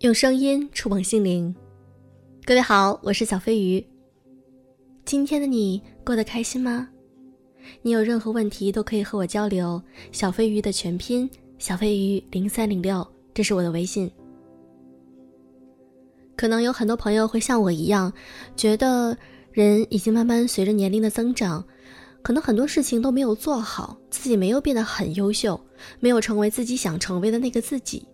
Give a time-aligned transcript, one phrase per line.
[0.00, 1.52] 用声音触碰心灵，
[2.46, 3.84] 各位好，我是小飞鱼。
[5.04, 6.88] 今天的你过得开心吗？
[7.82, 9.82] 你有任何问题都可以和我交流。
[10.12, 13.04] 小飞鱼的全拼小飞鱼零三零六，
[13.34, 14.08] 这是我的微信。
[16.36, 18.12] 可能有很多朋友会像我一样，
[18.54, 19.18] 觉得
[19.50, 21.64] 人已经慢慢随着年龄的增长，
[22.22, 25.60] 可能很多事情都没有做好，自己没有变得很优秀，
[25.98, 28.06] 没有成为自己想成为的那个自己。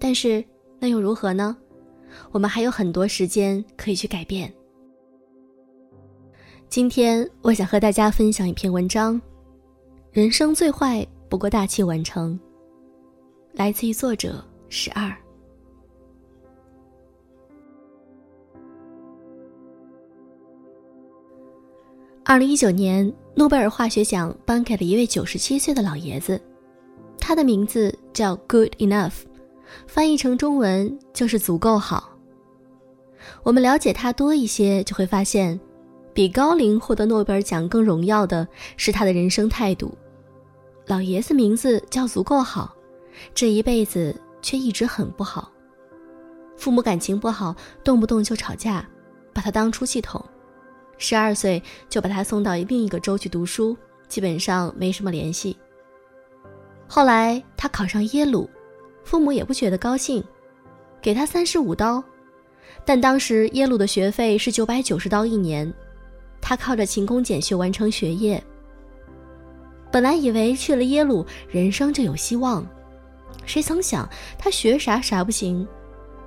[0.00, 0.44] 但是。
[0.78, 1.56] 那又如何呢？
[2.32, 4.52] 我们还有很多时间可以去改变。
[6.68, 9.20] 今天我想和大家分享一篇文章：
[10.12, 12.38] 人生最坏不过大器晚成。
[13.52, 15.14] 来自于作者十二。
[22.24, 26.40] 二零一九年，诺贝尔化学奖颁给了一位九十七岁的老爷子，
[27.18, 29.12] 他的名字叫 Good Enough。
[29.86, 32.12] 翻译成中文就是足够好。
[33.42, 35.58] 我们了解他多一些，就会发现，
[36.12, 39.96] 比高龄获得诺贝尔奖更荣耀的是他的人生态度。
[40.86, 42.74] 老爷子名字叫足够好，
[43.34, 45.50] 这一辈子却一直很不好。
[46.56, 48.88] 父母感情不好，动不动就吵架，
[49.34, 50.24] 把他当出气筒。
[50.98, 53.76] 十二岁就把他送到另一个州去读书，
[54.08, 55.56] 基本上没什么联系。
[56.86, 58.48] 后来他考上耶鲁。
[59.06, 60.22] 父母也不觉得高兴，
[61.00, 62.02] 给他三十五刀，
[62.84, 65.72] 但当时耶鲁的学费是九百九十刀一年，
[66.40, 68.42] 他靠着勤工俭学完成学业。
[69.92, 72.66] 本来以为去了耶鲁人生就有希望，
[73.44, 75.64] 谁曾想他学啥啥不行，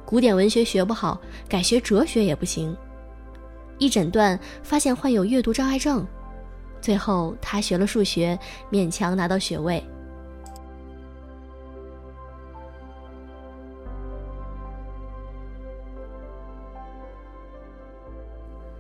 [0.06, 2.74] 古典文学学不好，改学哲学也不行，
[3.78, 6.08] 一诊断发现患有阅读障碍症，
[6.80, 8.40] 最后他学了数学，
[8.72, 9.84] 勉强拿到学位。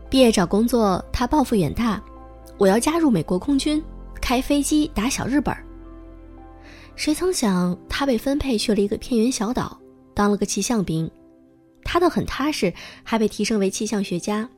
[0.09, 2.03] 毕业找工作，他抱负远大，
[2.58, 3.81] 我要加入美国空军，
[4.20, 5.56] 开飞机打小日本。
[6.96, 9.80] 谁曾想，他被分配去了一个偏远小岛，
[10.16, 11.09] 当了个气象兵，
[11.84, 14.50] 他倒很踏实，还被提升为气象学家。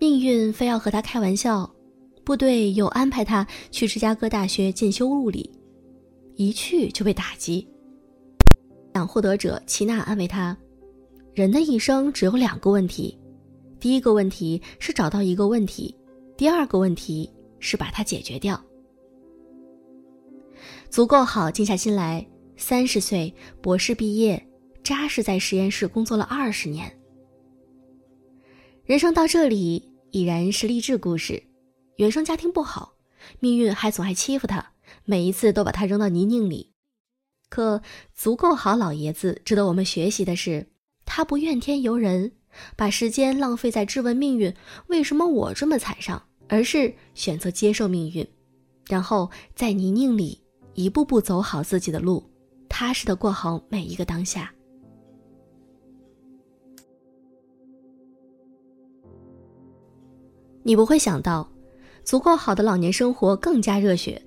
[0.00, 1.70] 命运非要和他开玩笑，
[2.24, 5.48] 部队又安排他去芝加哥大学进修物理，
[6.34, 7.66] 一去就被打击。
[8.92, 10.56] 奖获得者齐娜安慰他
[11.32, 13.16] ：“人的一生只有两个问题。”
[13.78, 15.94] 第一个问题是找到一个问题，
[16.36, 18.62] 第二个问题是把它解决掉。
[20.88, 22.26] 足够好，静下心来。
[22.56, 24.42] 三十岁，博士毕业，
[24.82, 26.90] 扎实在实验室工作了二十年。
[28.84, 31.42] 人生到这里已然是励志故事。
[31.96, 32.94] 原生家庭不好，
[33.40, 34.72] 命运还总爱欺负他，
[35.04, 36.72] 每一次都把他扔到泥泞里。
[37.50, 37.82] 可
[38.14, 40.66] 足够好，老爷子值得我们学习的是，
[41.04, 42.32] 他不怨天尤人。
[42.76, 44.52] 把时间浪费在质问命运
[44.88, 48.26] 为什么我这么惨上，而是选择接受命运，
[48.86, 50.40] 然后在泥泞里
[50.74, 52.22] 一步步走好自己的路，
[52.68, 54.52] 踏实的过好每一个当下。
[60.62, 61.48] 你不会想到，
[62.02, 64.20] 足够好的老年生活更加热血。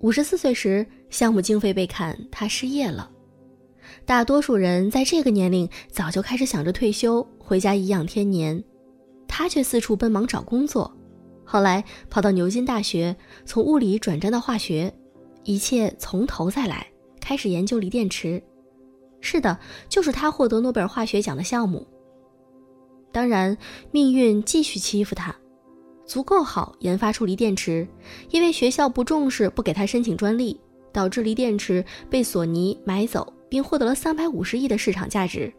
[0.00, 3.10] 五十四岁时，项目经费被砍，他失业了。
[4.04, 8.64] 大多数人在这个年龄早就开始想着退休回家颐养天年，
[9.28, 10.90] 他却四处奔忙找工作。
[11.44, 13.14] 后来跑到牛津大学，
[13.44, 14.90] 从物理转战到化学，
[15.44, 16.86] 一切从头再来，
[17.20, 18.42] 开始研究锂电池。
[19.20, 21.86] 是的，就是他获得诺贝尔化学奖的项目。
[23.12, 23.54] 当然，
[23.90, 25.36] 命运继续欺负他，
[26.06, 27.86] 足够好研发出锂电池，
[28.30, 30.58] 因为学校不重视，不给他申请专利，
[30.90, 33.30] 导致锂电池被索尼买走。
[33.50, 35.52] 并获得了三百五十亿的市场价值，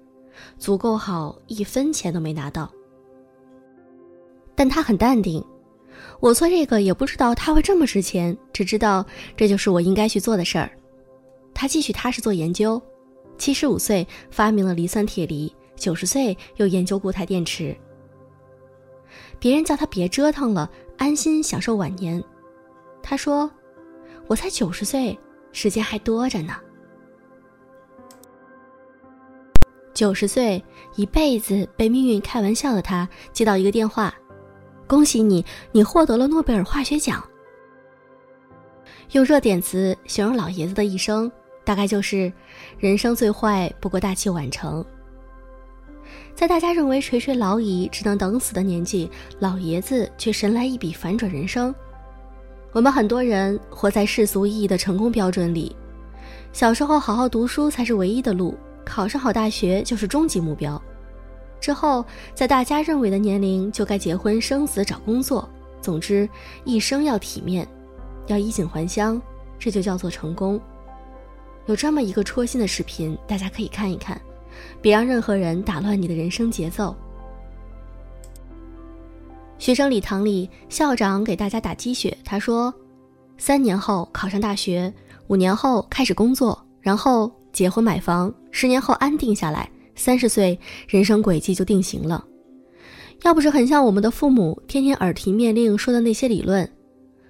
[0.58, 2.72] 足够好，一分钱都没拿到。
[4.56, 5.44] 但他很淡定，
[6.20, 10.70] 我做这个也不知道他会这么值钱，只知道这就是我应该去做的事儿。
[11.54, 12.82] 他继续踏实做研究，
[13.38, 17.76] 七十五岁发明了磷酸铁锂，九十岁又研究固态电池。
[19.40, 22.24] 别人叫他别折腾了，安心享受晚年。
[23.02, 23.50] 他说
[24.28, 25.18] ：“我才九十岁，
[25.52, 26.56] 时间还多着呢。”
[29.94, 30.64] 九十岁，
[30.96, 34.14] 一辈子被命运开玩笑的他，接到一个电话
[34.88, 37.24] ：“恭喜你，你获得了诺贝尔化学奖。”
[39.12, 41.32] 用热点词形容老爷子的一生，
[41.64, 42.34] 大概就是
[42.80, 44.84] “人生最坏不过大器晚成”。
[46.34, 49.10] 在大家认为垂垂老矣、只能等死的年纪，
[49.40, 51.74] 老爷子却神来一笔反转人生。
[52.72, 55.76] 我们很多人活在世俗意义的成功标准里，
[56.52, 58.58] 小时候好好读书才是唯一的路。
[58.86, 60.82] 考上好大学就是终极目标。
[61.60, 65.48] 之后，在大家认为的年龄就该结婚生子、找工作，
[65.82, 66.28] 总之
[66.66, 67.68] 一生要体面，
[68.28, 69.22] 要衣锦还乡，
[69.58, 70.60] 这就叫做成功。
[71.66, 74.20] 有这么一个戳心的视频，大家可以看一看，
[74.82, 76.94] 别让任何人打乱你的人生节奏。
[79.58, 82.74] 学生礼堂里，校长给大家打鸡血，他说
[83.40, 84.94] ：“三年后考上大学，
[85.28, 92.26] 五年后开始工作，然后结婚买房，十年后安定下来，三十岁人生轨迹就定型了。
[93.22, 96.70] 要不是很像我们的父母天天耳提面令说的那些理论，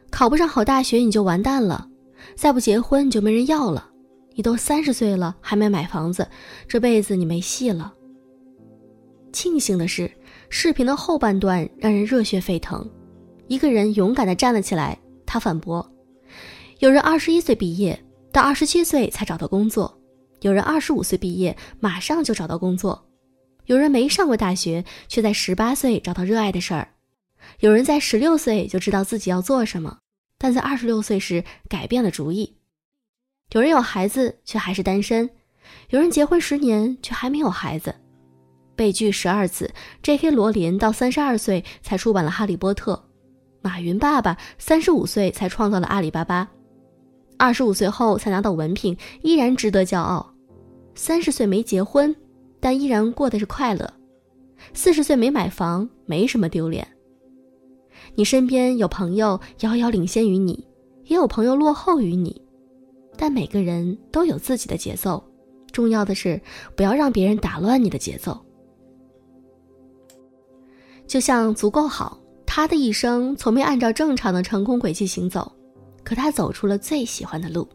[0.09, 1.87] 考不上好大学你就完蛋了，
[2.35, 3.91] 再不结婚你就没人要了。”
[4.35, 6.27] 你都三十岁了还没买房子，
[6.67, 7.93] 这辈子你没戏了。
[9.31, 10.09] 庆幸的是，
[10.49, 12.89] 视频的后半段让人热血沸腾。
[13.47, 15.87] 一个人勇敢地站了起来，他反驳：
[16.79, 19.85] 有人二十一岁毕业，到二十七岁才找到工作；
[20.43, 23.05] 有人二十五岁毕业，马上就找到工作；
[23.65, 26.85] 有人没上过大学，却在十八岁找到热爱的事儿；
[27.61, 29.99] 有人在十六岁就知道自己要做什么，
[30.37, 32.57] 但在二十六岁时改变了主意。
[33.53, 35.29] 有人有孩子却还是单身，
[35.91, 37.95] 有人结婚十年却还没有孩子，
[38.75, 39.73] 被拒十二次。
[40.01, 40.29] J.K.
[40.29, 42.95] 罗琳到三十二岁才出版了《哈利波特》，
[43.61, 46.49] 马云爸爸三十五岁才创造了阿里巴巴，
[47.37, 50.32] 二十五岁后才拿到文凭，依然值得骄傲。
[50.95, 52.15] 三十岁没结婚，
[52.59, 53.91] 但依然过的是快乐。
[54.73, 56.87] 四十岁没买房，没什么丢脸。
[58.15, 60.65] 你身边有朋友遥遥领先于你，
[61.05, 62.41] 也有朋友落后于你。
[63.17, 65.23] 但每个人都有自己的节奏，
[65.71, 66.39] 重要的是
[66.75, 68.39] 不要让别人打乱你的节奏。
[71.05, 75.51] 就像足够好，他的一生从没按照正常的成功轨迹行走，
[76.03, 77.67] 可他走出了最喜欢的路。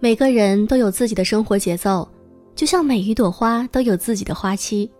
[0.00, 2.08] 每个人都有自己的生活节奏，
[2.54, 4.90] 就像每一朵花都有自己的花期。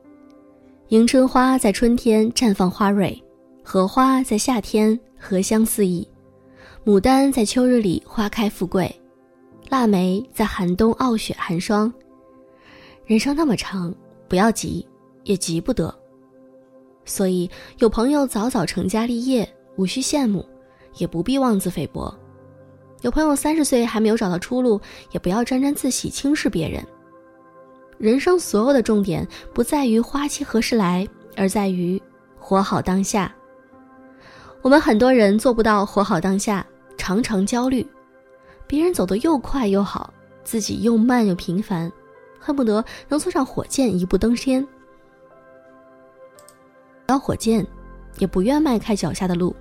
[0.88, 3.22] 迎春花在春天绽放花蕊，
[3.62, 4.98] 荷花在夏天。
[5.26, 6.06] 荷香四溢，
[6.84, 8.94] 牡丹在秋日里花开富贵，
[9.70, 11.90] 腊梅在寒冬傲雪寒霜。
[13.06, 13.94] 人生那么长，
[14.28, 14.86] 不要急，
[15.22, 15.94] 也急不得。
[17.06, 20.44] 所以有朋友早早成家立业，无需羡慕，
[20.98, 22.14] 也不必妄自菲薄；
[23.04, 24.80] 有朋友三十岁还没有找到出路，
[25.10, 26.82] 也不要沾沾自喜轻视别人。
[27.98, 31.06] 人生所有的重点不在于花期何时来，
[31.36, 32.00] 而在于
[32.38, 33.30] 活好当下。
[34.62, 36.66] 我们很多人做不到活好当下，
[36.96, 37.86] 常常焦虑，
[38.66, 40.10] 别人走得又快又好，
[40.42, 41.92] 自己又慢又平凡，
[42.40, 44.66] 恨不得能坐上火箭一步登天。
[47.08, 47.66] 要火箭，
[48.16, 49.54] 也不愿迈开脚下的路。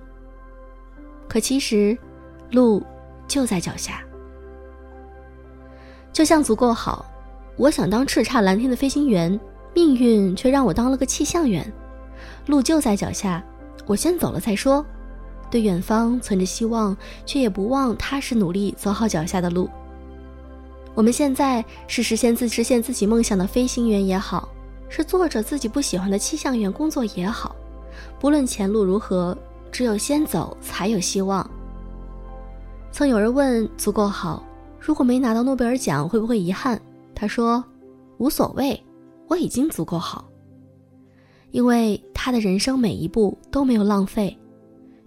[1.28, 1.96] 可其实，
[2.50, 2.82] 路
[3.26, 4.02] 就在脚下。
[6.12, 7.04] 就像足够好，
[7.56, 9.38] 我想当叱咤蓝天的飞行员，
[9.74, 11.70] 命运却让我当了个气象员。
[12.46, 13.42] 路就在脚下，
[13.86, 14.84] 我先走了再说。
[15.50, 19.68] 对远方存着希望，却也不忘踏实努力走好脚下的路。
[20.94, 24.48] 我们现在是实现自实现自己梦想的飞行员也好，
[24.88, 27.54] 是做着自己不喜欢的气象员工作也好，
[28.20, 29.36] 不论前路如何，
[29.70, 31.48] 只有先走才有希望。
[32.94, 34.40] 曾有人问足够好，
[34.78, 36.80] 如果没拿到诺贝尔奖会不会遗憾？
[37.12, 37.62] 他说，
[38.18, 38.80] 无所谓，
[39.26, 40.30] 我已经足够好，
[41.50, 44.38] 因为他的人生每一步都没有浪费。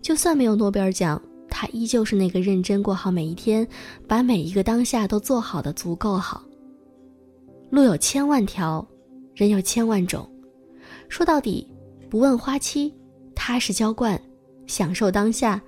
[0.01, 3.65] 就算没有诺贝尔奖，他依旧是那个认真过好每一天，
[4.06, 6.44] 把每一个当下都做好的足够好。
[7.70, 8.86] 路有千万条，
[9.34, 10.29] 人有千万种，
[11.08, 11.65] 说到底，
[12.10, 12.94] 不问花期，
[13.34, 14.22] 踏实浇灌，
[14.65, 15.62] 享受当下，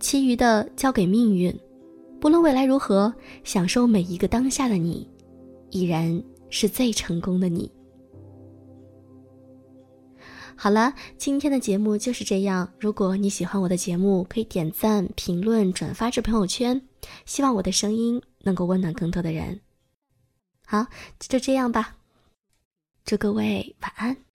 [0.00, 1.54] 其余的交给命运。
[2.20, 3.12] 不论未来如何，
[3.44, 5.08] 享受每一个当下的你，
[5.70, 7.70] 已然是最成功的你。
[10.56, 12.68] 好了，今天的节目就是这样。
[12.80, 16.80] 如果你喜欢我的节目，可以点赞、评论、转发至朋友圈。
[17.24, 19.60] 希望我的声音能够温暖更多的人。
[20.66, 20.84] 好，
[21.20, 21.96] 就这样吧。
[23.04, 24.27] 祝各位晚安。